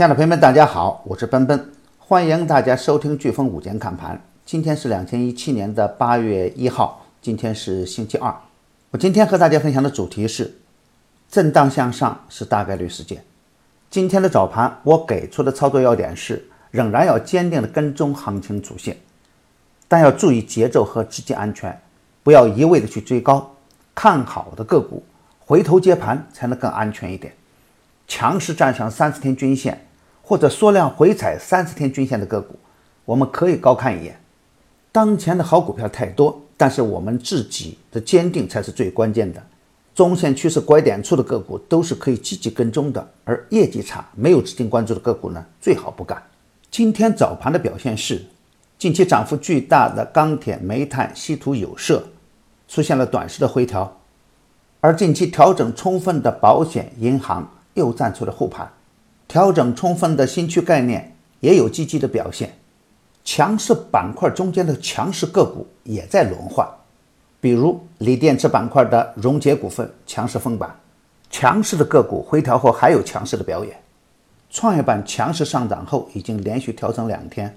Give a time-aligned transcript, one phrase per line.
[0.00, 4.18] 亲爱的朋友们，大家好，我是奔奔，欢迎大家收听飓风午间看盘。
[4.46, 8.34] 今天是两千一七年的八月一号，今天是星期二。
[8.92, 10.56] 我今天和大家分享的主题是
[11.30, 13.22] 震荡向上是大概率事件。
[13.90, 18.96] 今天的早盘我给出的操作要点是，仍然要坚定的跟踪行情主线，
[19.86, 21.78] 但要注意节奏和资金安全，
[22.22, 23.54] 不要一味的去追高。
[23.94, 25.04] 看好的个股
[25.40, 27.34] 回头接盘才能更安全一点。
[28.08, 29.86] 强势站上三十天均线
[30.30, 32.54] 或者缩量回踩三十天均线的个股，
[33.04, 34.16] 我们可以高看一眼。
[34.92, 39.42] 当前的好股票太多，但是我们自己的坚定才是最关键的。
[39.92, 46.22] 中线趋势拐点处的个股都是可以积极跟踪的，而业绩差、没有资金关注的个股呢，最好不干。
[46.70, 48.24] 今天早盘的表现是，
[48.78, 52.04] 近期涨幅巨大的钢铁、煤炭、稀土、有色
[52.68, 53.98] 出现了短时的回调，
[54.80, 57.50] 而近期调整充分的保险、银行。
[57.74, 58.68] 又站出了护盘，
[59.30, 62.52] 调整充分的新区概念也有积极的表现，
[63.22, 66.68] 强势板块中间的强势个股也在轮换，
[67.40, 70.74] 比如锂电池板块的荣捷股份强势封板，
[71.30, 73.80] 强势的个股回调后还有强势的表演，
[74.50, 77.56] 创业板强势上涨后已经连续调整两天，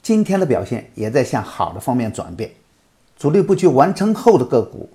[0.00, 2.48] 今天的表现也在向好的方面转变，
[3.18, 4.88] 主力布局完成后的个股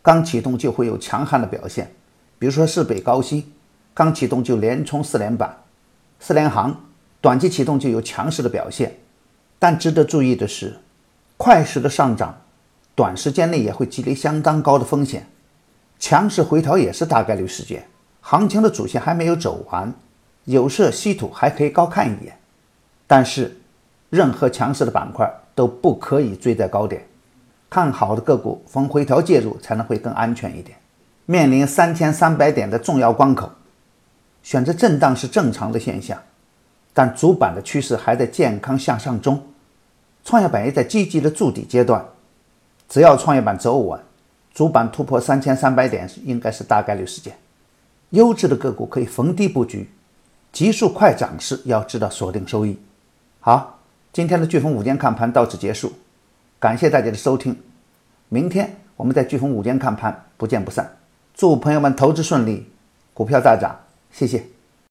[0.00, 1.92] 刚启动就会有强悍的表现，
[2.38, 3.50] 比如说市北高新。
[3.96, 5.56] 刚启动就连冲四连板，
[6.20, 6.84] 四连行
[7.20, 8.96] 短期启动就有强势的表现，
[9.58, 10.78] 但值得注意的是，
[11.36, 12.40] 快时的上涨，
[12.94, 15.26] 短时间内也会积累相当高的风险，
[15.98, 17.86] 强势回调也是大概率事件。
[18.20, 19.92] 行情的主线还没有走完，
[20.44, 22.38] 有色、稀土还可以高看一眼，
[23.06, 23.60] 但是
[24.08, 27.06] 任何强势的板块都不可以追在高点，
[27.68, 30.78] 看好的个股逢回调介入才能会更安全一点。
[31.26, 33.50] 面临三千三百点的重要关口。
[34.44, 36.22] 选择震荡是正常的现象，
[36.92, 39.42] 但主板的趋势还在健康向上中，
[40.22, 42.04] 创业板也在积极的筑底阶段。
[42.86, 43.98] 只要创业板走稳，
[44.52, 47.34] 主板突破三千三百点应该是大概率事件。
[48.10, 49.88] 优质的个股可以逢低布局，
[50.52, 52.78] 急速快涨时要知道锁定收益。
[53.40, 53.80] 好，
[54.12, 55.90] 今天的飓风午间看盘到此结束，
[56.60, 57.58] 感谢大家的收听，
[58.28, 60.98] 明天我们在飓风午间看盘不见不散。
[61.34, 62.70] 祝朋友们投资顺利，
[63.14, 63.83] 股票大涨。
[64.16, 64.53] 谢谢。